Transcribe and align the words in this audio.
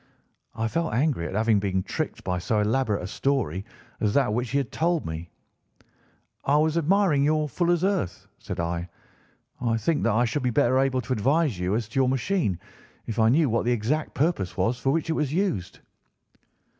"I 0.55 0.67
felt 0.67 0.95
angry 0.95 1.27
at 1.27 1.35
having 1.35 1.59
been 1.59 1.83
tricked 1.83 2.23
by 2.23 2.39
so 2.39 2.59
elaborate 2.59 3.03
a 3.03 3.07
story 3.07 3.63
as 3.99 4.15
that 4.15 4.33
which 4.33 4.49
he 4.49 4.57
had 4.57 4.71
told 4.71 5.05
me. 5.05 5.29
'I 6.43 6.57
was 6.57 6.75
admiring 6.75 7.23
your 7.23 7.47
fuller's 7.47 7.83
earth,' 7.83 8.25
said 8.39 8.59
I; 8.59 8.89
'I 9.61 9.77
think 9.77 10.01
that 10.01 10.13
I 10.13 10.25
should 10.25 10.41
be 10.41 10.49
better 10.49 10.79
able 10.79 11.01
to 11.01 11.13
advise 11.13 11.59
you 11.59 11.75
as 11.75 11.87
to 11.89 11.99
your 11.99 12.09
machine 12.09 12.59
if 13.05 13.19
I 13.19 13.29
knew 13.29 13.47
what 13.47 13.63
the 13.63 13.71
exact 13.73 14.15
purpose 14.15 14.57
was 14.57 14.79
for 14.79 14.89
which 14.89 15.07
it 15.11 15.13
was 15.13 15.31
used. 15.33 15.81